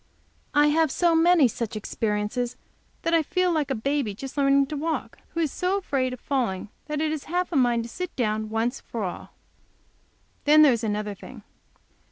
[0.55, 2.57] I have so many such experiences
[3.03, 6.19] that I feel like a baby just learning to walk, who is so afraid of
[6.19, 9.33] falling that it has half a mind to sit down once for all.
[10.45, 11.43] Then there is another thing.